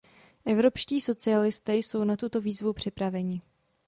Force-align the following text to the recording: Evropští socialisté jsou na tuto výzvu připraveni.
Evropští 0.45 1.01
socialisté 1.01 1.75
jsou 1.75 2.03
na 2.03 2.15
tuto 2.15 2.41
výzvu 2.41 2.73
připraveni. 2.73 3.41